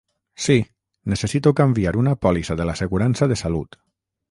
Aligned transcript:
Sí, 0.45 0.55
necessito 1.13 1.53
canviar 1.59 1.95
una 2.05 2.15
pòlissa 2.25 2.59
de 2.63 2.69
l'assegurança 2.71 3.31
de 3.35 3.41
salut. 3.45 3.81